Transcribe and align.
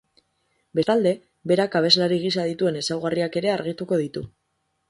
Bestalde, 0.79 1.11
berak 1.51 1.77
abeslari 1.81 2.19
gisa 2.25 2.49
dituen 2.53 2.83
ezaugarriak 2.83 3.41
ere 3.43 3.55
argituko 3.61 4.05
ditu. 4.07 4.29